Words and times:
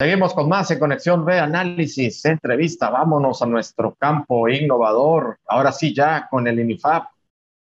Seguimos 0.00 0.32
con 0.32 0.48
más 0.48 0.70
en 0.70 0.78
Conexión 0.78 1.24
B, 1.24 1.40
análisis, 1.40 2.24
entrevista. 2.24 2.88
Vámonos 2.88 3.42
a 3.42 3.46
nuestro 3.46 3.96
campo 3.96 4.48
innovador. 4.48 5.40
Ahora 5.44 5.72
sí, 5.72 5.92
ya 5.92 6.28
con 6.30 6.46
el 6.46 6.60
INIFAP 6.60 7.08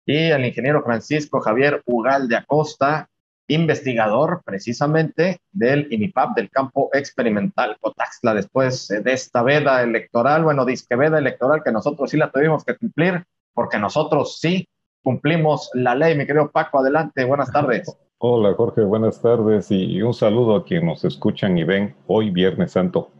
y 0.04 0.16
el 0.16 0.44
ingeniero 0.44 0.82
Francisco 0.82 1.38
Javier 1.38 1.80
Ugal 1.86 2.26
de 2.26 2.34
Acosta, 2.34 3.08
investigador 3.46 4.42
precisamente 4.44 5.38
del 5.52 5.86
INIFAP 5.92 6.34
del 6.34 6.50
campo 6.50 6.90
experimental 6.92 7.76
Cotaxla, 7.80 8.34
después 8.34 8.88
de 8.88 9.12
esta 9.12 9.44
veda 9.44 9.80
electoral, 9.84 10.42
bueno, 10.42 10.64
disque 10.64 10.96
veda 10.96 11.20
electoral 11.20 11.62
que 11.62 11.70
nosotros 11.70 12.10
sí 12.10 12.16
la 12.16 12.32
tuvimos 12.32 12.64
que 12.64 12.76
cumplir, 12.76 13.24
porque 13.52 13.78
nosotros 13.78 14.40
sí 14.40 14.66
cumplimos 15.04 15.70
la 15.74 15.94
ley. 15.94 16.18
Mi 16.18 16.26
querido 16.26 16.50
Paco, 16.50 16.80
adelante, 16.80 17.22
buenas 17.22 17.52
tardes. 17.52 17.96
Hola 18.26 18.54
Jorge, 18.54 18.80
buenas 18.80 19.20
tardes 19.20 19.70
y 19.70 20.00
un 20.00 20.14
saludo 20.14 20.56
a 20.56 20.64
quienes 20.64 20.86
nos 20.86 21.04
escuchan 21.04 21.58
y 21.58 21.64
ven 21.64 21.94
hoy 22.06 22.30
Viernes 22.30 22.72
Santo. 22.72 23.10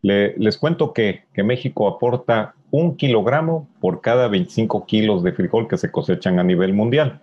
les 0.00 0.56
cuento 0.56 0.94
que, 0.94 1.24
que, 1.34 1.42
México 1.42 1.86
aporta 1.86 2.54
un 2.70 2.96
kilogramo 2.96 3.68
por 3.82 4.00
cada 4.00 4.28
25 4.28 4.86
kilos 4.86 5.22
de 5.22 5.32
frijol 5.32 5.68
que 5.68 5.76
se 5.76 5.92
cosechan 5.92 6.38
a 6.38 6.42
nivel 6.42 6.72
mundial. 6.72 7.20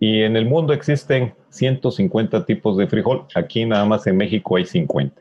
Y 0.00 0.22
en 0.22 0.36
el 0.36 0.46
mundo 0.46 0.72
existen 0.72 1.32
150 1.50 2.44
tipos 2.44 2.76
de 2.76 2.88
frijol, 2.88 3.26
aquí 3.36 3.64
nada 3.64 3.84
más 3.84 4.08
en 4.08 4.16
México 4.16 4.56
hay 4.56 4.66
50. 4.66 5.14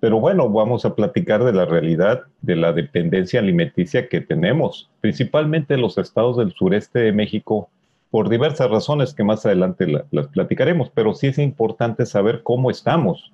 Pero 0.00 0.18
bueno, 0.18 0.48
vamos 0.48 0.84
a 0.84 0.96
platicar 0.96 1.44
de 1.44 1.52
la 1.52 1.66
realidad 1.66 2.22
de 2.40 2.56
la 2.56 2.72
dependencia 2.72 3.38
alimenticia 3.38 4.08
que 4.08 4.22
tenemos, 4.22 4.90
principalmente 5.00 5.74
en 5.74 5.82
los 5.82 5.98
estados 5.98 6.36
del 6.36 6.52
sureste 6.52 6.98
de 6.98 7.12
México 7.12 7.70
por 8.10 8.28
diversas 8.28 8.70
razones 8.70 9.14
que 9.14 9.24
más 9.24 9.46
adelante 9.46 9.86
las 10.10 10.28
platicaremos, 10.28 10.90
pero 10.90 11.14
sí 11.14 11.28
es 11.28 11.38
importante 11.38 12.06
saber 12.06 12.42
cómo 12.42 12.70
estamos. 12.70 13.32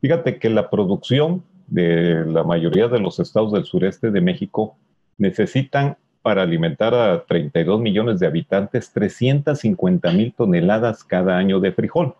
Fíjate 0.00 0.38
que 0.38 0.48
la 0.48 0.70
producción 0.70 1.44
de 1.66 2.24
la 2.26 2.42
mayoría 2.42 2.88
de 2.88 3.00
los 3.00 3.20
estados 3.20 3.52
del 3.52 3.64
sureste 3.64 4.10
de 4.10 4.20
México 4.20 4.76
necesitan 5.18 5.96
para 6.22 6.42
alimentar 6.42 6.94
a 6.94 7.24
32 7.26 7.80
millones 7.80 8.18
de 8.18 8.26
habitantes 8.26 8.90
350 8.92 10.10
mil 10.12 10.32
toneladas 10.32 11.04
cada 11.04 11.36
año 11.36 11.60
de 11.60 11.72
frijol, 11.72 12.14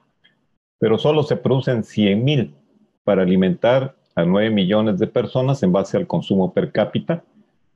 pero 0.79 0.99
solo 0.99 1.23
se 1.23 1.37
producen 1.37 1.85
100 1.85 2.23
mil 2.25 2.55
para 3.03 3.23
alimentar 3.23 3.97
a 4.15 4.25
9 4.25 4.51
millones 4.51 4.99
de 4.99 5.07
personas 5.07 5.63
en 5.63 5.73
base 5.73 5.97
al 5.97 6.07
consumo 6.07 6.53
per 6.53 6.71
cápita 6.71 7.25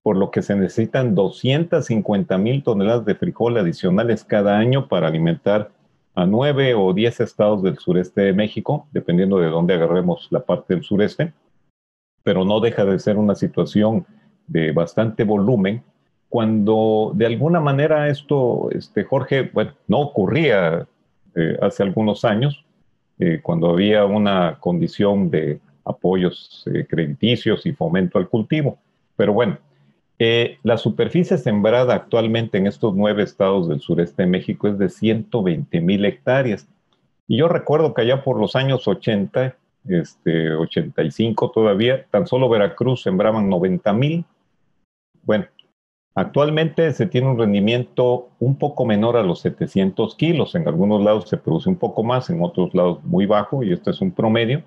por 0.02 0.16
lo 0.16 0.30
que 0.30 0.42
se 0.42 0.56
necesitan 0.56 1.14
250 1.14 2.38
mil 2.38 2.62
toneladas 2.62 3.04
de 3.04 3.14
frijol 3.14 3.56
adicionales 3.58 4.24
cada 4.24 4.58
año 4.58 4.88
para 4.88 5.08
alimentar 5.08 5.70
a 6.14 6.26
9 6.26 6.74
o 6.74 6.92
10 6.92 7.20
estados 7.20 7.62
del 7.62 7.78
sureste 7.78 8.22
de 8.22 8.32
México, 8.32 8.86
dependiendo 8.92 9.38
de 9.38 9.48
dónde 9.48 9.74
agarremos 9.74 10.28
la 10.30 10.40
parte 10.40 10.74
del 10.74 10.82
sureste, 10.82 11.32
pero 12.22 12.44
no 12.44 12.60
deja 12.60 12.84
de 12.84 12.98
ser 12.98 13.16
una 13.16 13.34
situación 13.34 14.04
de 14.46 14.72
bastante 14.72 15.24
volumen, 15.24 15.82
cuando 16.28 17.12
de 17.14 17.26
alguna 17.26 17.60
manera 17.60 18.08
esto, 18.08 18.68
este, 18.72 19.04
Jorge, 19.04 19.50
bueno, 19.52 19.72
no 19.86 20.00
ocurría 20.00 20.86
eh, 21.34 21.56
hace 21.62 21.82
algunos 21.82 22.24
años, 22.24 22.64
eh, 23.18 23.40
cuando 23.42 23.70
había 23.70 24.04
una 24.04 24.58
condición 24.60 25.30
de 25.30 25.60
apoyos 25.84 26.64
eh, 26.72 26.86
crediticios 26.88 27.64
y 27.66 27.72
fomento 27.72 28.18
al 28.18 28.28
cultivo. 28.28 28.78
Pero 29.16 29.32
bueno, 29.32 29.58
eh, 30.18 30.58
la 30.64 30.78
superficie 30.78 31.38
sembrada 31.38 31.94
actualmente 31.94 32.58
en 32.58 32.66
estos 32.66 32.94
nueve 32.94 33.22
estados 33.22 33.68
del 33.68 33.80
sureste 33.80 34.22
de 34.22 34.28
México 34.28 34.66
es 34.66 34.78
de 34.78 34.88
120 34.88 35.80
mil 35.80 36.04
hectáreas. 36.04 36.66
Y 37.28 37.36
yo 37.36 37.48
recuerdo 37.48 37.94
que 37.94 38.02
allá 38.02 38.24
por 38.24 38.40
los 38.40 38.56
años 38.56 38.88
80, 38.88 39.54
este, 39.86 40.50
85 40.50 41.50
todavía, 41.52 42.06
tan 42.10 42.26
solo 42.26 42.48
Veracruz 42.48 43.02
sembraban 43.02 43.48
90 43.48 43.92
mil. 43.92 44.24
Bueno, 45.22 45.44
actualmente 46.14 46.92
se 46.92 47.06
tiene 47.06 47.28
un 47.28 47.38
rendimiento 47.38 48.30
un 48.40 48.56
poco 48.56 48.86
menor 48.86 49.16
a 49.16 49.22
los 49.22 49.40
700 49.40 50.16
kilos. 50.16 50.54
En 50.56 50.66
algunos 50.66 51.04
lados 51.04 51.28
se 51.28 51.36
produce 51.36 51.68
un 51.68 51.76
poco 51.76 52.02
más, 52.02 52.28
en 52.30 52.42
otros 52.42 52.74
lados 52.74 53.04
muy 53.04 53.26
bajo, 53.26 53.62
y 53.62 53.72
este 53.72 53.90
es 53.90 54.00
un 54.00 54.10
promedio. 54.10 54.64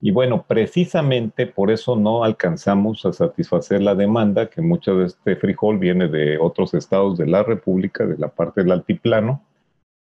Y 0.00 0.10
bueno, 0.10 0.44
precisamente 0.46 1.46
por 1.46 1.70
eso 1.70 1.96
no 1.96 2.22
alcanzamos 2.22 3.04
a 3.06 3.12
satisfacer 3.12 3.82
la 3.82 3.94
demanda, 3.94 4.50
que 4.50 4.60
mucho 4.60 4.96
de 4.96 5.06
este 5.06 5.36
frijol 5.36 5.78
viene 5.78 6.08
de 6.08 6.38
otros 6.38 6.74
estados 6.74 7.16
de 7.16 7.26
la 7.26 7.42
República, 7.42 8.04
de 8.04 8.18
la 8.18 8.28
parte 8.28 8.62
del 8.62 8.72
altiplano, 8.72 9.42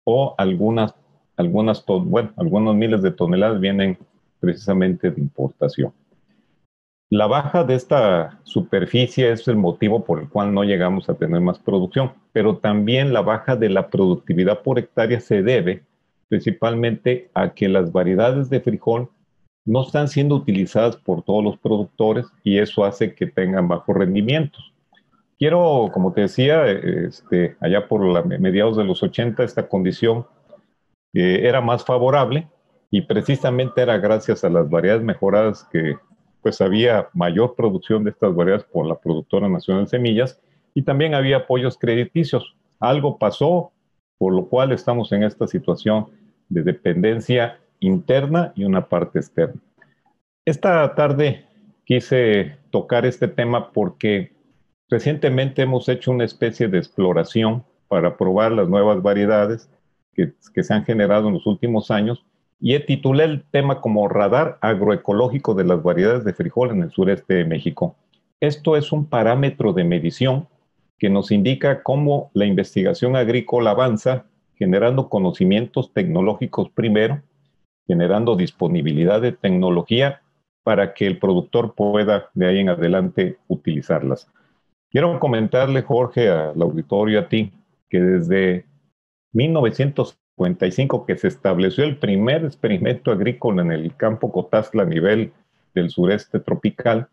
o 0.04 0.34
algunas, 0.38 0.94
algunas, 1.36 1.84
bueno, 1.86 2.32
algunos 2.36 2.75
miles 2.75 3.02
de 3.02 3.10
toneladas 3.10 3.60
vienen 3.60 3.98
precisamente 4.41 5.10
de 5.10 5.20
importación. 5.20 5.92
La 7.10 7.26
baja 7.26 7.62
de 7.62 7.75
esta 7.75 8.41
superficie 8.42 9.31
es 9.31 9.47
el 9.47 9.56
motivo 9.56 10.02
por 10.02 10.19
el 10.19 10.31
cual 10.31 10.54
no 10.54 10.64
llegamos 10.64 11.10
a 11.10 11.14
tener 11.14 11.42
más 11.42 11.58
producción, 11.58 12.12
pero 12.32 12.56
también 12.56 13.12
la 13.12 13.20
baja 13.20 13.54
de 13.54 13.69
la 13.69 13.91
productividad 13.91 14.62
por 14.62 14.78
hectárea 14.78 15.20
se 15.20 15.42
debe 15.42 15.82
principalmente 16.28 17.31
a 17.34 17.52
que 17.52 17.69
las 17.69 17.92
variedades 17.92 18.48
de 18.48 18.62
frijol 18.62 19.10
no 19.65 19.83
están 19.83 20.09
siendo 20.09 20.34
utilizadas 20.34 20.97
por 20.97 21.23
todos 21.23 21.43
los 21.45 21.56
productores 21.59 22.27
y 22.43 22.59
eso 22.59 22.84
hace 22.84 23.15
que 23.15 23.27
tengan 23.27 23.69
bajos 23.69 23.97
rendimientos. 23.97 24.73
Quiero, 25.39 25.91
como 25.93 26.12
te 26.12 26.23
decía, 26.23 26.67
este, 26.67 27.56
allá 27.61 27.89
por 27.89 28.05
la, 28.05 28.23
mediados 28.23 28.77
de 28.77 28.84
los 28.84 29.03
80 29.03 29.43
esta 29.43 29.69
condición 29.69 30.27
eh, 31.15 31.41
era 31.43 31.61
más 31.61 31.84
favorable 31.84 32.49
y 32.91 33.03
precisamente 33.03 33.83
era 33.83 33.99
gracias 33.99 34.45
a 34.45 34.50
las 34.50 34.69
variedades 34.69 35.03
mejoradas 35.03 35.65
que 35.71 35.97
pues 36.43 36.61
había 36.61 37.09
mayor 37.12 37.55
producción 37.55 38.05
de 38.05 38.11
estas 38.11 38.34
variedades 38.34 38.67
por 38.67 38.87
la 38.87 38.99
productora 38.99 39.49
nacional 39.49 39.84
de 39.84 39.91
semillas 39.91 40.41
y 40.75 40.83
también 40.83 41.15
había 41.15 41.39
apoyos 41.39 41.79
crediticios. 41.79 42.56
Algo 42.81 43.19
pasó, 43.19 43.73
por 44.19 44.34
lo 44.34 44.47
cual 44.47 44.73
estamos 44.73 45.12
en 45.12 45.23
esta 45.23 45.47
situación 45.47 46.09
de 46.49 46.62
dependencia 46.62 47.62
interna 47.87 48.53
y 48.54 48.65
una 48.65 48.88
parte 48.88 49.19
externa. 49.19 49.60
Esta 50.44 50.94
tarde 50.94 51.44
quise 51.84 52.56
tocar 52.70 53.06
este 53.06 53.28
tema 53.28 53.72
porque 53.72 54.32
recientemente 54.88 55.62
hemos 55.62 55.88
hecho 55.88 56.10
una 56.10 56.25
especie 56.25 56.69
de 56.69 56.78
exploración 56.78 57.65
para 57.88 58.16
probar 58.16 58.53
las 58.53 58.69
nuevas 58.69 59.03
variedades 59.03 59.70
que, 60.15 60.32
se 60.62 60.75
han 60.75 60.84
generado 60.84 61.28
en 61.28 61.34
los 61.34 61.47
últimos 61.47 61.91
años 61.91 62.25
y 62.60 62.78
titulé 62.81 63.25
el 63.25 63.44
tema 63.50 63.81
como 63.81 64.09
Radar 64.09 64.59
Agroecológico 64.60 65.54
de 65.54 65.64
las 65.64 65.82
Variedades 65.82 66.25
de 66.25 66.32
Frijol 66.32 66.70
en 66.70 66.82
el 66.82 66.91
sureste 66.91 67.34
de 67.34 67.44
México. 67.44 67.97
Esto 68.41 68.76
es 68.76 68.93
un 68.93 69.06
parámetro 69.06 69.72
de 69.72 69.84
medición 69.84 70.49
que 70.99 71.10
nos 71.10 71.32
indica 71.32 71.82
cómo 71.82 72.31
la 72.34 72.47
investigación 72.47 73.16
agrícola 73.16 73.70
avanza 73.70 74.26
generando 74.54 75.09
conocimientos 75.09 75.93
tecnológicos 75.93 76.70
primero 76.70 77.22
generando 77.92 78.36
disponibilidad 78.36 79.20
de 79.20 79.32
tecnología 79.32 80.22
para 80.64 80.94
que 80.94 81.06
el 81.06 81.19
productor 81.19 81.75
pueda 81.75 82.30
de 82.32 82.47
ahí 82.47 82.58
en 82.60 82.70
adelante 82.70 83.36
utilizarlas. 83.48 84.30
Quiero 84.91 85.19
comentarle, 85.20 85.82
Jorge, 85.82 86.31
al 86.31 86.62
auditorio, 86.62 87.20
a 87.20 87.28
ti, 87.28 87.52
que 87.91 88.00
desde 88.00 88.64
1955 89.34 91.04
que 91.04 91.19
se 91.19 91.28
estableció 91.28 91.84
el 91.84 91.98
primer 91.98 92.47
experimento 92.47 93.12
agrícola 93.12 93.60
en 93.60 93.72
el 93.72 93.94
campo 93.94 94.32
Cotazla 94.32 94.84
a 94.84 94.86
nivel 94.86 95.34
del 95.75 95.91
sureste 95.91 96.41
tropical, 96.41 97.08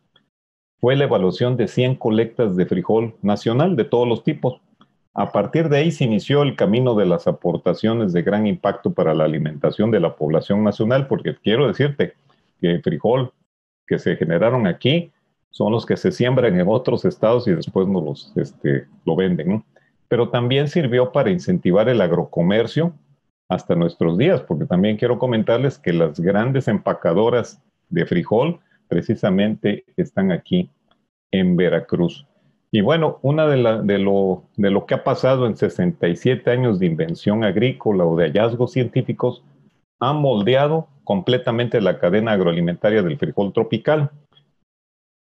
fue 0.80 0.96
la 0.96 1.04
evaluación 1.04 1.58
de 1.58 1.68
100 1.68 1.96
colectas 1.96 2.56
de 2.56 2.66
frijol 2.66 3.16
nacional 3.22 3.76
de 3.76 3.84
todos 3.84 4.08
los 4.08 4.24
tipos. 4.24 4.62
A 5.14 5.32
partir 5.32 5.70
de 5.70 5.78
ahí 5.78 5.92
se 5.92 6.04
inició 6.04 6.44
el 6.44 6.56
camino 6.56 6.96
de 6.96 7.06
las 7.06 7.28
aportaciones 7.28 8.14
de 8.14 8.22
gran 8.22 8.48
impacto 8.48 8.94
para 8.94 9.14
la 9.14 9.26
alimentación 9.26 9.92
de 9.92 10.00
la 10.00 10.16
población 10.16 10.64
nacional, 10.64 11.08
porque 11.08 11.36
quiero 11.36 11.68
decirte 11.68 12.14
que 12.62 12.72
el 12.72 12.82
frijol 12.84 13.34
que 13.88 13.98
se 13.98 14.16
generaron 14.16 14.68
aquí 14.68 15.12
son 15.50 15.72
los 15.72 15.86
que 15.86 15.98
se 15.98 16.12
siembran 16.12 16.60
en 16.60 16.68
otros 16.68 17.06
estados 17.06 17.48
y 17.48 17.52
después 17.52 17.88
nos 17.88 18.04
los, 18.04 18.34
este, 18.36 18.88
lo 19.06 19.16
venden. 19.16 19.64
Pero 20.08 20.30
también 20.30 20.68
sirvió 20.68 21.12
para 21.12 21.32
incentivar 21.32 21.90
el 21.90 22.02
agrocomercio 22.02 22.94
hasta 23.48 23.74
nuestros 23.74 24.18
días, 24.18 24.42
porque 24.42 24.66
también 24.66 24.96
quiero 24.98 25.18
comentarles 25.18 25.80
que 25.80 25.92
las 25.92 26.20
grandes 26.20 26.68
empacadoras 26.68 27.62
de 27.90 28.06
frijol 28.06 28.60
precisamente 28.88 29.86
están 29.98 30.32
aquí 30.32 30.70
en 31.32 31.56
Veracruz. 31.56 32.28
Y 32.72 32.82
bueno, 32.82 33.18
una 33.24 33.48
de, 33.48 33.82
de, 33.84 33.98
lo, 33.98 34.44
de 34.56 34.70
lo 34.70 34.86
que 34.86 34.94
ha 34.94 35.04
pasado 35.04 35.48
en 35.48 35.58
67 35.58 36.52
años 36.52 36.80
de 36.80 36.86
invención 36.86 37.44
agrícola 37.44 38.06
o 38.06 38.16
de 38.16 38.26
hallazgos 38.28 38.74
científicos 38.74 39.44
ha 40.00 40.14
moldeado 40.14 40.88
completamente 41.04 41.82
la 41.82 42.00
cadena 42.00 42.34
agroalimentaria 42.34 43.02
del 43.02 43.18
frijol 43.18 43.52
tropical. 43.54 44.12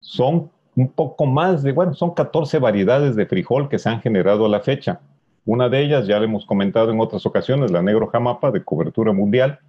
Son 0.01 0.51
un 0.75 0.89
poco 0.89 1.25
más 1.25 1.63
de, 1.63 1.71
bueno, 1.71 1.93
son 1.93 2.13
14 2.13 2.59
variedades 2.59 3.15
de 3.15 3.25
frijol 3.25 3.69
que 3.69 3.79
se 3.79 3.89
han 3.89 4.01
generado 4.01 4.45
a 4.45 4.49
la 4.49 4.59
fecha. 4.59 4.99
Una 5.45 5.69
de 5.69 5.81
ellas, 5.81 6.05
ya 6.05 6.19
le 6.19 6.25
hemos 6.25 6.45
comentado 6.45 6.91
en 6.91 6.99
otras 6.99 7.25
ocasiones, 7.25 7.71
la 7.71 7.81
negro 7.81 8.07
jamapa 8.07 8.51
de 8.51 8.63
cobertura 8.63 9.13
mundial. 9.13 9.59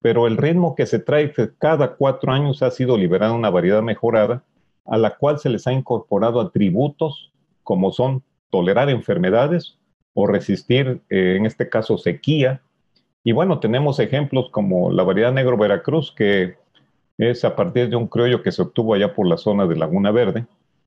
pero 0.00 0.26
el 0.26 0.36
ritmo 0.36 0.74
que 0.74 0.86
se 0.86 0.98
trae 0.98 1.32
cada 1.58 1.94
cuatro 1.96 2.32
años 2.32 2.62
ha 2.62 2.70
sido 2.70 2.96
liberada 2.96 3.32
una 3.32 3.50
variedad 3.50 3.82
mejorada 3.82 4.42
a 4.88 4.98
la 4.98 5.16
cual 5.16 5.38
se 5.38 5.50
les 5.50 5.66
ha 5.66 5.72
incorporado 5.72 6.40
atributos 6.40 7.32
como 7.62 7.90
son 7.92 8.22
tolerar 8.50 8.88
enfermedades 8.90 9.78
o 10.14 10.26
resistir, 10.26 11.02
eh, 11.10 11.36
en 11.36 11.46
este 11.46 11.68
caso, 11.68 11.98
sequía. 11.98 12.62
Y 13.22 13.32
bueno, 13.32 13.58
tenemos 13.58 13.98
ejemplos 13.98 14.50
como 14.50 14.90
la 14.90 15.02
variedad 15.02 15.32
negro 15.32 15.56
Veracruz, 15.56 16.12
que 16.12 16.56
es 17.18 17.44
a 17.44 17.56
partir 17.56 17.90
de 17.90 17.96
un 17.96 18.06
criollo 18.06 18.42
que 18.42 18.52
se 18.52 18.62
obtuvo 18.62 18.94
allá 18.94 19.14
por 19.14 19.26
la 19.26 19.36
zona 19.36 19.66
de 19.66 19.76
Laguna 19.76 20.10
Verde 20.10 20.46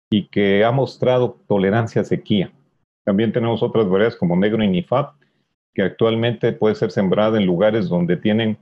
y 0.09 0.27
que 0.27 0.63
ha 0.63 0.71
mostrado 0.71 1.37
tolerancia 1.47 2.01
a 2.01 2.05
sequía. 2.05 2.51
También 3.03 3.31
tenemos 3.31 3.61
otras 3.61 3.87
variedades 3.87 4.15
como 4.15 4.35
negro 4.35 4.63
Inifab, 4.63 5.11
que 5.73 5.83
actualmente 5.83 6.51
puede 6.53 6.75
ser 6.75 6.91
sembrada 6.91 7.37
en 7.37 7.45
lugares 7.45 7.89
donde 7.89 8.17
tienen 8.17 8.57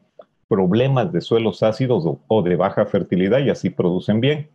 problemas 0.48 1.12
de 1.12 1.22
suelos 1.22 1.64
ácidos 1.64 2.04
o 2.28 2.42
de 2.42 2.56
baja 2.56 2.86
fertilidad 2.86 3.40
y 3.40 3.50
así 3.50 3.70
producen 3.70 4.22
bien. 4.22 4.50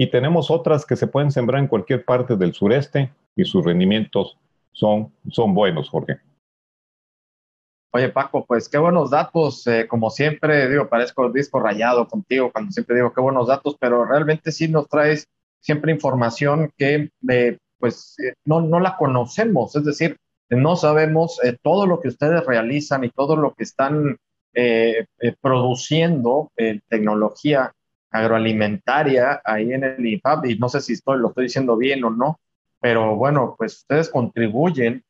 Y 0.00 0.10
tenemos 0.10 0.48
otras 0.48 0.86
que 0.86 0.94
se 0.94 1.08
pueden 1.08 1.32
sembrar 1.32 1.60
en 1.60 1.66
cualquier 1.66 2.04
parte 2.04 2.36
del 2.36 2.54
sureste 2.54 3.12
y 3.34 3.44
sus 3.44 3.64
rendimientos 3.64 4.38
son, 4.72 5.12
son 5.28 5.52
buenos, 5.54 5.90
Jorge. 5.90 6.20
Oye, 7.92 8.08
Paco, 8.10 8.46
pues 8.46 8.68
qué 8.68 8.78
buenos 8.78 9.10
datos. 9.10 9.66
Eh, 9.66 9.88
como 9.88 10.10
siempre, 10.10 10.68
digo, 10.68 10.88
parezco 10.88 11.32
disco 11.32 11.58
rayado 11.58 12.06
contigo 12.06 12.52
cuando 12.52 12.70
siempre 12.70 12.94
digo 12.94 13.12
qué 13.12 13.20
buenos 13.20 13.48
datos, 13.48 13.76
pero 13.80 14.04
realmente 14.04 14.52
sí 14.52 14.68
nos 14.68 14.88
traes 14.88 15.26
siempre 15.60 15.90
información 15.90 16.70
que 16.76 17.10
eh, 17.28 17.58
pues 17.78 18.14
eh, 18.20 18.34
no, 18.44 18.60
no 18.60 18.78
la 18.78 18.96
conocemos. 18.96 19.74
Es 19.74 19.84
decir, 19.84 20.16
no 20.48 20.76
sabemos 20.76 21.40
todo 21.62 21.86
lo 21.86 22.00
que 22.00 22.08
ustedes 22.08 22.46
realizan 22.46 23.02
y 23.02 23.10
todo 23.10 23.36
lo 23.36 23.52
que 23.52 23.64
están 23.64 24.16
produciendo 25.40 26.50
en 26.56 26.82
tecnología 26.88 27.72
agroalimentaria 28.10 29.40
ahí 29.44 29.72
en 29.72 29.84
el 29.84 30.06
IFAP, 30.06 30.46
y 30.46 30.58
no 30.58 30.68
sé 30.68 30.80
si 30.80 30.94
estoy, 30.94 31.18
lo 31.18 31.28
estoy 31.28 31.44
diciendo 31.44 31.76
bien 31.76 32.04
o 32.04 32.10
no, 32.10 32.38
pero 32.80 33.16
bueno, 33.16 33.54
pues 33.58 33.78
ustedes 33.78 34.08
contribuyen 34.08 35.04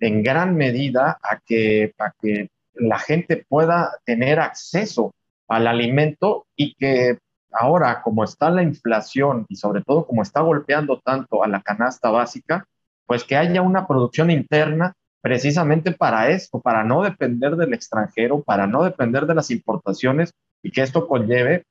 en 0.00 0.22
gran 0.22 0.56
medida 0.56 1.18
a 1.22 1.40
que, 1.44 1.94
a 1.98 2.12
que 2.20 2.50
la 2.74 2.98
gente 2.98 3.44
pueda 3.48 3.92
tener 4.04 4.40
acceso 4.40 5.14
al 5.48 5.66
alimento 5.66 6.46
y 6.56 6.74
que 6.74 7.18
ahora, 7.52 8.02
como 8.02 8.24
está 8.24 8.50
la 8.50 8.62
inflación 8.62 9.46
y 9.48 9.56
sobre 9.56 9.82
todo 9.82 10.06
como 10.06 10.22
está 10.22 10.40
golpeando 10.40 11.00
tanto 11.00 11.44
a 11.44 11.48
la 11.48 11.62
canasta 11.62 12.10
básica, 12.10 12.66
pues 13.06 13.24
que 13.24 13.36
haya 13.36 13.62
una 13.62 13.86
producción 13.86 14.30
interna 14.30 14.94
precisamente 15.20 15.92
para 15.92 16.30
esto, 16.30 16.60
para 16.60 16.84
no 16.84 17.02
depender 17.02 17.56
del 17.56 17.72
extranjero, 17.72 18.42
para 18.42 18.66
no 18.66 18.82
depender 18.82 19.26
de 19.26 19.34
las 19.34 19.50
importaciones 19.50 20.32
y 20.62 20.70
que 20.70 20.82
esto 20.82 21.06
conlleve 21.06 21.64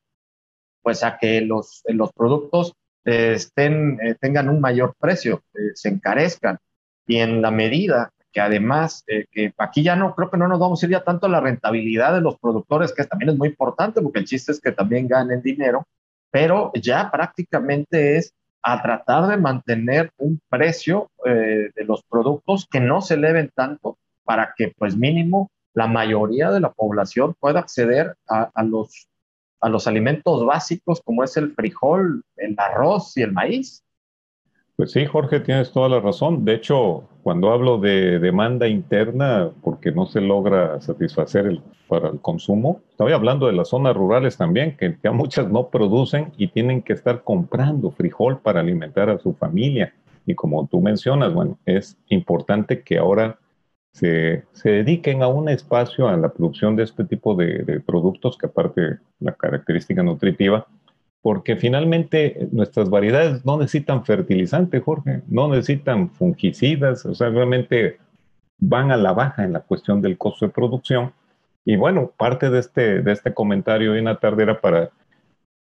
pues 0.84 1.04
a 1.04 1.18
que 1.18 1.42
los, 1.42 1.82
los 1.88 2.12
productos 2.14 2.74
eh, 3.06 3.34
estén, 3.34 4.00
eh, 4.02 4.16
tengan 4.20 4.50
un 4.50 4.62
mayor 4.62 4.96
precio, 5.00 5.42
eh, 5.54 5.72
se 5.74 5.90
encarezcan. 5.90 6.58
Y 7.08 7.18
en 7.18 7.42
la 7.42 7.52
medida 7.52 8.12
que 8.32 8.42
además, 8.42 9.04
que 9.06 9.54
aquí 9.60 9.84
ya 9.84 9.96
no, 9.96 10.16
creo 10.16 10.32
que 10.32 10.38
no 10.38 10.48
nos 10.48 10.60
vamos 10.60 10.82
a 10.82 10.86
ir 10.88 10.94
ya 10.94 11.04
tanto 11.04 11.28
a 11.28 11.30
la 11.30 11.40
rentabilidad 11.40 12.16
de 12.16 12.22
los 12.22 12.40
productores, 12.40 12.92
que 12.92 13.04
también 13.04 13.30
es 13.30 13.38
muy 13.38 13.50
importante, 13.50 14.02
porque 14.02 14.20
el 14.20 14.26
chiste 14.26 14.52
es 14.52 14.60
que 14.60 14.72
también 14.72 15.08
ganen 15.08 15.44
dinero, 15.44 15.86
pero 16.32 16.72
ya 16.74 17.12
prácticamente 17.12 18.18
es 18.18 18.34
a 18.64 18.82
tratar 18.82 19.28
de 19.28 19.38
mantener 19.38 20.10
un 20.18 20.42
precio 20.50 21.12
de 21.24 21.86
los 21.86 22.02
productos 22.10 22.66
que 22.72 22.80
no 22.80 23.02
se 23.02 23.14
eleven 23.14 23.52
tanto 23.54 24.00
para 24.24 24.56
que 24.58 24.74
pues 24.80 24.98
mínimo 24.98 25.52
la 25.76 25.86
mayoría 25.86 26.50
de 26.50 26.60
la 26.60 26.72
población 26.72 27.36
pueda 27.40 27.60
acceder 27.60 28.16
a, 28.28 28.50
a 28.52 28.64
los 28.64 29.08
a 29.64 29.70
los 29.70 29.88
alimentos 29.88 30.46
básicos 30.46 31.02
como 31.04 31.24
es 31.24 31.38
el 31.38 31.54
frijol, 31.54 32.24
el 32.36 32.56
arroz 32.58 33.16
y 33.18 33.22
el 33.22 33.32
maíz. 33.32 33.84
Pues 34.76 34.92
sí, 34.92 35.06
Jorge, 35.06 35.40
tienes 35.40 35.72
toda 35.72 35.88
la 35.88 36.00
razón. 36.00 36.44
De 36.44 36.56
hecho, 36.56 37.04
cuando 37.22 37.52
hablo 37.52 37.78
de 37.78 38.20
demanda 38.20 38.68
interna, 38.68 39.50
porque 39.62 39.92
no 39.92 40.06
se 40.06 40.20
logra 40.20 40.82
satisfacer 40.82 41.46
el, 41.46 41.62
para 41.88 42.10
el 42.10 42.20
consumo, 42.20 42.82
estoy 42.90 43.14
hablando 43.14 43.48
de 43.48 43.54
las 43.54 43.70
zonas 43.70 43.96
rurales 43.96 44.36
también, 44.36 44.76
que 44.76 44.98
ya 45.02 45.12
muchas 45.12 45.50
no 45.50 45.70
producen 45.70 46.34
y 46.38 46.48
tienen 46.48 46.82
que 46.82 46.94
estar 46.94 47.24
comprando 47.24 47.92
frijol 47.92 48.40
para 48.40 48.60
alimentar 48.60 49.10
a 49.10 49.20
su 49.20 49.34
familia. 49.34 49.94
Y 50.26 50.36
como 50.36 50.68
tú 50.68 50.82
mencionas, 50.82 51.34
bueno, 51.34 51.58
es 51.66 51.98
importante 52.10 52.82
que 52.82 52.98
ahora 52.98 53.38
se, 53.94 54.44
dediquen 54.64 55.22
a 55.22 55.28
un 55.28 55.50
espacio 55.50 56.08
a 56.08 56.18
la 56.18 56.30
producción 56.34 56.76
de 56.76 56.84
este 56.84 57.06
tipo 57.06 57.36
de, 57.36 57.82
productos, 57.86 58.38
que 58.38 58.48
aparte 58.48 58.98
la 59.20 59.34
característica 59.34 60.02
nutritiva, 60.02 60.68
porque 61.22 61.56
finalmente 61.56 62.50
nuestras 62.52 62.90
variedades 62.90 63.46
no 63.46 63.58
necesitan 63.58 64.04
fertilizante, 64.04 64.82
Jorge, 64.82 65.22
no 65.28 65.48
necesitan 65.48 66.10
fungicidas, 66.10 67.06
o 67.06 67.14
sea, 67.14 67.30
realmente 67.30 68.00
van 68.58 68.92
a 68.92 68.98
la 68.98 69.14
baja 69.14 69.44
en 69.44 69.54
la 69.54 69.62
cuestión 69.62 70.02
del 70.02 70.18
costo 70.18 70.48
de 70.48 70.52
producción. 70.52 71.14
Y 71.64 71.78
bueno, 71.78 72.12
parte 72.18 72.50
de 72.50 72.60
este, 72.60 73.02
de 73.02 73.12
este 73.12 73.34
comentario 73.34 73.94
de 73.94 74.02
una 74.02 74.20
tarde 74.20 74.44
era 74.44 74.60
para 74.60 74.90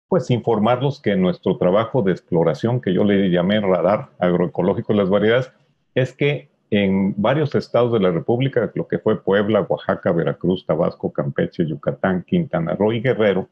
pues 0.10 0.30
informarlos 0.30 1.02
que 1.02 1.16
nuestro 1.16 1.58
trabajo 1.58 2.02
de 2.02 2.12
exploración, 2.12 2.82
que 2.82 2.94
yo 2.94 3.04
le 3.04 3.30
llamé 3.30 3.60
radar 3.60 4.10
agroecológico 4.20 4.94
de 4.94 5.00
las 5.00 5.10
variedades, 5.10 5.52
es 5.96 6.14
que 6.14 6.50
en 6.70 7.14
varios 7.16 7.56
estados 7.56 7.94
de 7.94 8.00
la 8.00 8.12
República, 8.12 8.72
lo 8.76 8.88
que 8.88 9.00
fue 9.00 9.22
Puebla, 9.24 9.62
Oaxaca, 9.62 10.12
Veracruz, 10.12 10.66
Tabasco, 10.66 11.12
Campeche, 11.12 11.66
Yucatán, 11.66 12.24
Quintana 12.24 12.76
Roo 12.76 12.92
y 12.92 13.02
Guerrero, 13.02 13.48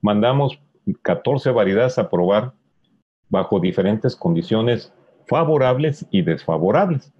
mandamos 0.00 0.60
14 1.02 1.50
variedades 1.50 1.98
a 1.98 2.10
probar 2.10 2.52
bajo 3.28 3.60
diferentes 3.60 4.16
condiciones 4.16 4.92
favorables 5.28 6.06
y 6.10 6.22
desfavorables, 6.22 7.12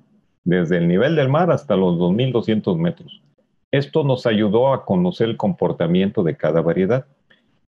desde 0.42 0.78
el 0.78 0.88
nivel 0.88 1.14
del 1.14 1.28
mar 1.28 1.52
hasta 1.52 1.76
los 1.76 1.96
2.200 1.98 2.76
metros. 2.76 3.22
Esto 3.70 4.02
nos 4.02 4.26
ayudó 4.26 4.72
a 4.72 4.84
conocer 4.84 5.28
el 5.28 5.36
comportamiento 5.36 6.24
de 6.24 6.36
cada 6.36 6.60
variedad. 6.60 7.06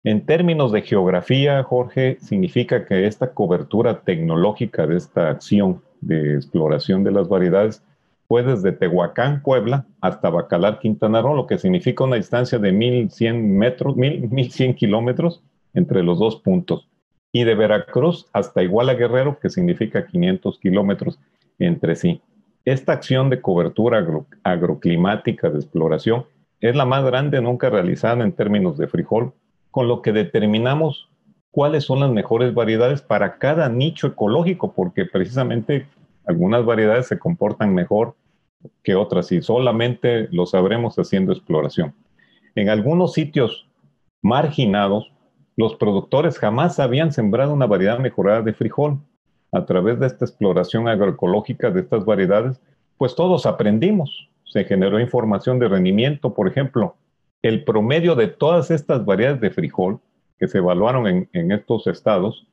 En 0.02 0.26
términos 0.26 0.72
de 0.72 0.82
geografía, 0.82 1.62
Jorge, 1.62 2.18
significa 2.20 2.86
que 2.86 3.06
esta 3.06 3.32
cobertura 3.34 4.00
tecnológica 4.00 4.88
de 4.88 4.96
esta 4.96 5.28
acción 5.28 5.80
de 6.02 6.34
exploración 6.34 7.02
de 7.04 7.12
las 7.12 7.28
variedades 7.28 7.82
fue 8.28 8.42
desde 8.42 8.72
Tehuacán, 8.72 9.42
Puebla, 9.42 9.86
hasta 10.00 10.30
Bacalar, 10.30 10.78
Quintana 10.78 11.20
Roo, 11.22 11.34
lo 11.34 11.46
que 11.46 11.58
significa 11.58 12.04
una 12.04 12.16
distancia 12.16 12.58
de 12.58 12.72
1100 12.72 13.58
metros, 13.58 13.96
1100 13.96 14.74
kilómetros 14.74 15.42
entre 15.74 16.02
los 16.02 16.18
dos 16.18 16.36
puntos. 16.36 16.88
Y 17.30 17.44
de 17.44 17.54
Veracruz 17.54 18.26
hasta 18.32 18.62
Iguala 18.62 18.94
Guerrero, 18.94 19.38
que 19.38 19.50
significa 19.50 20.06
500 20.06 20.58
kilómetros 20.58 21.18
entre 21.58 21.96
sí. 21.96 22.20
Esta 22.64 22.92
acción 22.92 23.28
de 23.28 23.40
cobertura 23.40 24.06
agroclimática 24.44 25.50
de 25.50 25.58
exploración 25.58 26.24
es 26.60 26.76
la 26.76 26.84
más 26.84 27.04
grande 27.04 27.40
nunca 27.40 27.70
realizada 27.70 28.22
en 28.22 28.32
términos 28.32 28.78
de 28.78 28.86
frijol, 28.86 29.32
con 29.70 29.88
lo 29.88 30.00
que 30.00 30.12
determinamos 30.12 31.08
cuáles 31.52 31.84
son 31.84 32.00
las 32.00 32.10
mejores 32.10 32.52
variedades 32.54 33.02
para 33.02 33.38
cada 33.38 33.68
nicho 33.68 34.08
ecológico, 34.08 34.72
porque 34.72 35.04
precisamente 35.04 35.86
algunas 36.26 36.64
variedades 36.64 37.06
se 37.06 37.18
comportan 37.18 37.74
mejor 37.74 38.16
que 38.82 38.94
otras 38.94 39.30
y 39.32 39.42
solamente 39.42 40.28
lo 40.32 40.46
sabremos 40.46 40.96
haciendo 40.96 41.32
exploración. 41.32 41.94
En 42.54 42.68
algunos 42.68 43.12
sitios 43.12 43.68
marginados, 44.22 45.12
los 45.56 45.74
productores 45.76 46.38
jamás 46.38 46.80
habían 46.80 47.12
sembrado 47.12 47.52
una 47.52 47.66
variedad 47.66 47.98
mejorada 47.98 48.42
de 48.42 48.54
frijol. 48.54 48.98
A 49.52 49.66
través 49.66 50.00
de 50.00 50.06
esta 50.06 50.24
exploración 50.24 50.88
agroecológica 50.88 51.70
de 51.70 51.80
estas 51.80 52.06
variedades, 52.06 52.58
pues 52.96 53.14
todos 53.14 53.44
aprendimos. 53.44 54.30
Se 54.44 54.64
generó 54.64 54.98
información 54.98 55.58
de 55.58 55.68
rendimiento, 55.68 56.32
por 56.32 56.48
ejemplo, 56.48 56.94
el 57.42 57.64
promedio 57.64 58.14
de 58.14 58.28
todas 58.28 58.70
estas 58.70 59.04
variedades 59.04 59.40
de 59.40 59.50
frijol 59.50 60.00
que 60.42 60.48
se 60.48 60.58
evaluaron 60.58 61.28
en, 61.32 61.52
estos 61.52 61.86
estados 61.86 62.48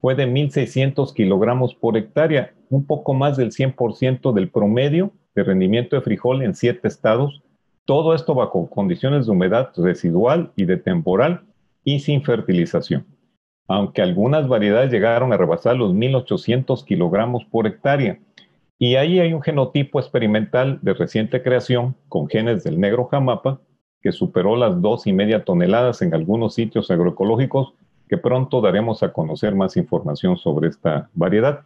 fue 0.00 0.14
de 0.14 0.26
1.600 0.26 1.12
kilogramos 1.12 1.74
por 1.74 1.94
hectárea, 1.98 2.54
un 2.70 2.86
poco 2.86 3.12
más 3.12 3.36
del 3.36 3.50
100% 3.50 4.32
del 4.32 4.48
promedio 4.48 5.12
de 5.34 5.44
rendimiento 5.44 5.94
de 5.94 6.00
frijol 6.00 6.42
en 6.42 6.54
siete 6.54 6.88
estados. 6.88 7.42
Todo 7.84 8.14
esto 8.14 8.34
bajo 8.34 8.70
condiciones 8.70 9.26
de 9.26 9.32
humedad 9.32 9.72
residual 9.76 10.52
y 10.56 10.64
de 10.64 10.78
temporal 10.78 11.42
y 11.84 12.00
sin 12.00 12.24
fertilización. 12.24 13.04
Aunque 13.68 14.00
algunas 14.00 14.48
variedades 14.48 14.90
llegaron 14.90 15.34
a 15.34 15.36
rebasar 15.36 15.76
los 15.76 15.92
1.800 15.92 16.82
kilogramos 16.86 17.44
por 17.44 17.66
hectárea. 17.66 18.20
Y 18.78 18.94
ahí 18.94 19.20
hay 19.20 19.34
un 19.34 19.42
genotipo 19.42 20.00
experimental 20.00 20.78
de 20.80 20.94
reciente 20.94 21.42
creación 21.42 21.94
con 22.08 22.26
genes 22.26 22.64
del 22.64 22.80
negro 22.80 23.04
jamapa 23.04 23.60
que 24.04 24.12
superó 24.12 24.54
las 24.54 24.82
dos 24.82 25.06
y 25.06 25.14
media 25.14 25.46
toneladas 25.46 26.02
en 26.02 26.12
algunos 26.12 26.52
sitios 26.54 26.90
agroecológicos, 26.90 27.72
que 28.06 28.18
pronto 28.18 28.60
daremos 28.60 29.02
a 29.02 29.14
conocer 29.14 29.54
más 29.54 29.78
información 29.78 30.36
sobre 30.36 30.68
esta 30.68 31.08
variedad. 31.14 31.62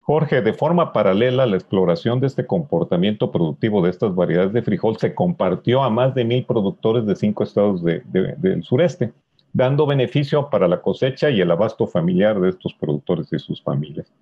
Jorge, 0.00 0.42
de 0.42 0.54
forma 0.54 0.92
paralela, 0.92 1.46
la 1.46 1.54
exploración 1.54 2.18
de 2.18 2.26
este 2.26 2.48
comportamiento 2.48 3.30
productivo 3.30 3.80
de 3.80 3.90
estas 3.90 4.12
variedades 4.12 4.52
de 4.52 4.62
frijol 4.62 4.96
se 4.96 5.14
compartió 5.14 5.84
a 5.84 5.88
más 5.88 6.16
de 6.16 6.24
mil 6.24 6.44
productores 6.44 7.06
de 7.06 7.14
cinco 7.14 7.44
estados 7.44 7.80
del 7.84 8.64
sureste, 8.64 9.12
dando 9.52 9.86
beneficio 9.86 10.50
para 10.50 10.66
la 10.66 10.82
cosecha 10.82 11.30
y 11.30 11.40
el 11.40 11.50
abasto 11.52 11.86
familiar 11.86 12.40
de 12.40 12.48
estos 12.48 12.74
productores 12.74 13.32
y 13.32 13.38
sus 13.38 13.62
familias. 13.62 14.12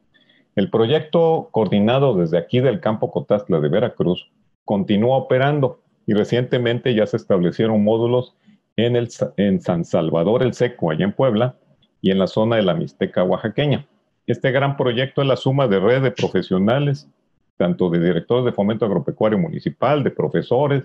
El 0.57 0.69
proyecto 0.69 1.49
coordinado 1.53 2.15
desde 2.17 2.37
aquí 2.37 2.61
del 2.61 2.81
campo 2.81 3.11
Cotazla 3.11 3.61
de 3.61 3.69
Veracruz 3.71 4.31
continúa 4.67 5.17
operando 5.17 5.81
y 6.11 6.13
recientemente 6.13 6.93
ya 6.93 7.07
se 7.07 7.17
establecieron 7.17 7.85
módulos 7.85 8.35
en, 8.75 8.97
el, 8.97 9.09
en 9.37 9.61
San 9.61 9.85
Salvador 9.85 10.43
el 10.43 10.55
Seco, 10.55 10.91
allá 10.91 11.05
en 11.05 11.13
Puebla, 11.13 11.55
y 12.01 12.11
en 12.11 12.19
la 12.19 12.27
zona 12.27 12.57
de 12.57 12.63
la 12.63 12.75
Mixteca 12.75 13.23
oaxaqueña. 13.23 13.87
Este 14.27 14.51
gran 14.51 14.77
proyecto 14.77 15.23
es 15.23 15.29
la 15.29 15.37
suma 15.37 15.69
de 15.69 15.79
red 15.79 16.03
de 16.03 16.11
profesionales, 16.11 17.09
tanto 17.57 17.91
de 17.91 18.01
directores 18.01 18.45
de 18.45 18.51
fomento 18.51 18.87
agropecuario 18.87 19.39
municipal, 19.39 20.03
de 20.03 20.11
profesores, 20.11 20.83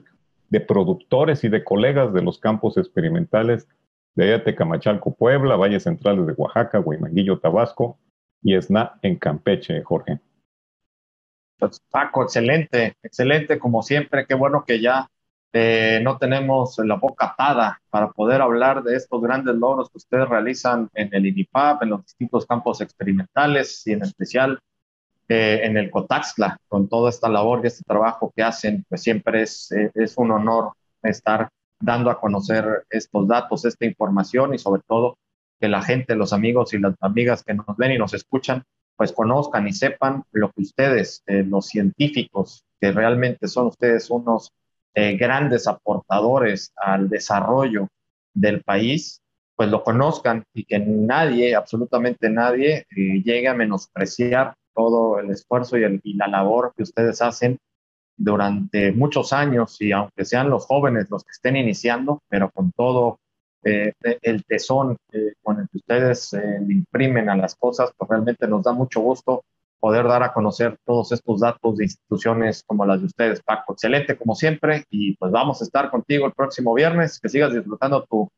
de 0.50 0.62
productores 0.62 1.44
y 1.44 1.50
de 1.50 1.64
colegas 1.64 2.14
de 2.14 2.22
los 2.22 2.38
campos 2.38 2.78
experimentales 2.78 3.68
de 4.14 4.26
Ayatecamachalco, 4.26 5.16
Puebla, 5.16 5.56
Valles 5.56 5.82
Centrales 5.82 6.28
de 6.28 6.34
Oaxaca, 6.34 6.78
Guaymanguillo, 6.78 7.40
Tabasco 7.40 7.98
y 8.44 8.54
Esna 8.54 9.00
en 9.02 9.16
Campeche, 9.16 9.82
Jorge. 9.82 10.20
Pues, 11.58 11.82
Paco, 11.90 12.22
excelente, 12.22 12.96
excelente 13.02 13.58
como 13.58 13.82
siempre. 13.82 14.28
Qué 14.28 14.36
bueno 14.36 14.66
que 14.68 14.80
ya 14.80 15.10
eh, 15.58 16.02
no 16.04 16.18
tenemos 16.18 16.78
la 16.80 16.96
boca 16.96 17.28
atada 17.28 17.82
para 17.90 18.12
poder 18.12 18.42
hablar 18.42 18.84
de 18.84 18.98
estos 18.98 19.22
grandes 19.22 19.56
logros 19.56 19.90
que 19.90 20.00
ustedes 20.00 20.28
realizan 20.28 20.90
en 20.94 21.08
el 21.14 21.28
INIPAP, 21.28 21.82
en 21.82 21.92
los 21.92 22.04
distintos 22.04 22.46
campos 22.46 22.82
experimentales 22.82 23.88
y 23.88 23.94
en 23.94 24.02
especial 24.02 24.60
eh, 25.30 25.62
en 25.64 25.78
el 25.78 25.90
COTAXLA, 25.90 26.58
con 26.68 26.90
toda 26.90 27.10
esta 27.10 27.30
labor 27.30 27.62
y 27.64 27.68
este 27.68 27.84
trabajo 27.88 28.34
que 28.36 28.44
hacen, 28.44 28.84
pues 28.90 29.02
siempre 29.02 29.44
es, 29.44 29.72
eh, 29.72 29.92
es 29.94 30.18
un 30.18 30.32
honor 30.32 30.74
estar 31.02 31.48
dando 31.80 32.10
a 32.10 32.20
conocer 32.20 32.86
estos 32.90 33.26
datos, 33.26 33.64
esta 33.64 33.86
información 33.86 34.54
y 34.54 34.58
sobre 34.58 34.82
todo 34.86 35.18
que 35.62 35.70
la 35.70 35.82
gente, 35.82 36.18
los 36.18 36.34
amigos 36.34 36.74
y 36.74 36.80
las 36.80 36.96
amigas 37.00 37.46
que 37.46 37.54
nos 37.54 37.78
ven 37.78 37.94
y 37.94 37.98
nos 37.98 38.14
escuchan, 38.14 38.66
pues 38.98 39.14
conozcan 39.14 39.66
y 39.70 39.72
sepan 39.72 40.24
lo 40.34 40.52
que 40.52 40.64
ustedes, 40.64 41.24
los 41.28 41.68
científicos, 41.68 42.66
que 42.82 42.92
realmente 42.92 43.48
son 43.48 43.68
ustedes 43.68 44.10
unos 44.10 44.52
eh, 44.98 45.18
grandes 45.18 45.68
aportadores 45.68 46.72
al 46.78 47.10
desarrollo 47.10 47.90
del 48.34 48.62
país, 48.64 49.20
pues 49.54 49.70
lo 49.70 49.84
conozcan 49.84 50.46
y 50.54 50.64
que 50.64 50.80
nadie, 50.80 51.54
absolutamente 51.54 52.30
nadie, 52.30 52.86
eh, 52.96 53.22
llegue 53.22 53.50
a 53.50 53.54
menospreciar 53.54 54.54
todo 54.74 55.20
el 55.20 55.32
esfuerzo 55.32 55.78
y, 55.78 56.14
la 56.14 56.28
labor 56.28 56.72
que 56.78 56.84
ustedes 56.84 57.22
hacen 57.22 57.58
durante 58.16 58.94
muchos 58.94 59.34
años 59.34 59.82
y 59.82 59.92
aunque 59.92 60.24
sean 60.24 60.50
los 60.50 60.66
jóvenes 60.66 61.08
los 61.10 61.26
que 61.26 61.32
estén 61.32 61.58
iniciando, 61.58 62.20
pero 62.30 62.50
con 62.52 62.72
todo 62.72 63.20
eh, 63.66 63.92
el 64.22 64.46
tesón 64.46 64.96
con 65.44 65.60
el 65.60 65.68
que 65.70 65.78
ustedes 65.78 66.34
imprimen 66.70 67.30
a 67.30 67.36
las 67.36 67.56
cosas, 67.56 67.92
pues 67.98 68.10
realmente 68.10 68.48
nos 68.48 68.64
da 68.64 68.72
mucho 68.72 69.02
gusto 69.02 69.44
poder 69.80 70.08
dar 70.08 70.24
a 70.24 70.34
conocer 70.34 70.78
todos 70.86 71.12
estos 71.12 71.42
datos 71.42 71.78
de 71.78 71.86
instituciones 71.86 72.64
como 72.66 72.86
las 72.86 73.00
de 73.00 73.08
ustedes, 73.08 73.42
Paco. 73.44 73.74
Excelente, 73.74 74.18
como 74.18 74.36
siempre, 74.36 74.86
y 74.90 75.16
pues 75.18 75.32
vamos 75.32 75.62
a 75.62 75.66
estar 75.66 75.90
contigo 75.90 76.26
el 76.26 76.34
próximo 76.34 76.74
viernes. 76.74 77.20
Que 77.20 77.30
sigas 77.30 77.54
disfrutando 77.54 78.04
tu, 78.10 78.30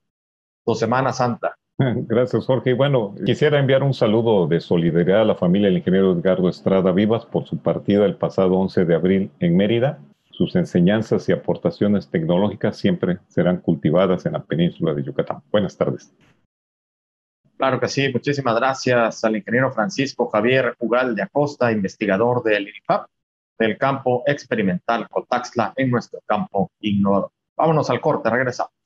tu 0.65 0.75
Semana 0.75 1.13
Santa. 1.13 1.56
Gracias, 1.77 2.46
Jorge. 2.46 2.72
Y 2.72 2.74
bueno, 2.74 3.15
quisiera 3.25 3.60
enviar 3.60 3.84
un 3.84 3.94
saludo 3.94 4.48
de 4.48 4.60
solidaridad 4.60 5.22
a 5.22 5.25
la 5.25 5.36
familia 5.36 5.67
del 5.67 5.77
ingeniero 5.77 6.12
Edgardo 6.12 6.50
Estrada 6.50 6.91
Vivas 6.91 7.25
por 7.25 7.46
su 7.46 7.58
partida 7.58 8.06
el 8.06 8.15
pasado 8.15 8.56
11 8.56 8.86
de 8.86 8.96
abril 8.96 9.32
en 9.39 9.56
Mérida. 9.56 10.00
Sus 10.32 10.56
enseñanzas 10.56 11.27
y 11.29 11.32
aportaciones 11.32 12.10
tecnológicas 12.10 12.77
siempre 12.77 13.20
serán 13.27 13.58
cultivadas 13.58 14.25
en 14.25 14.34
la 14.34 14.44
península 14.44 14.94
de 14.94 15.03
Yucatán. 15.03 15.41
Buenas 15.51 15.77
tardes. 15.77 16.13
Claro 17.58 17.80
que 17.80 17.88
sí, 17.88 18.10
muchísimas 18.14 18.56
gracias 18.56 19.24
al 19.24 19.36
ingeniero 19.36 19.72
Francisco 19.72 20.30
Javier 20.30 20.76
Ugal 20.78 21.16
de 21.16 21.24
Acosta, 21.24 21.72
investigador 21.72 22.44
del 22.44 22.68
INIFAP, 22.68 23.08
del 23.58 23.80
campo 23.80 24.22
experimental 24.28 25.10
Cotaxla 25.10 25.74
en 25.76 25.90
nuestro 25.90 26.20
campo 26.28 26.72
ignorado. 26.80 27.32
Vámonos 27.56 27.90
al 27.90 28.00
corte, 28.00 28.30
regresamos. 28.30 28.76